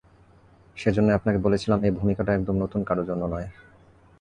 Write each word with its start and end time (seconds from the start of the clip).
সেজন্যই 0.77 1.17
আপনাকে 1.17 1.39
বলেছিলাম 1.45 1.79
এই 1.83 1.93
ভূমিকাটা 1.99 2.31
একদম 2.33 2.55
নতুন 2.63 2.81
কারো 2.89 3.03
জন্য 3.09 3.23
নয়! 3.33 3.47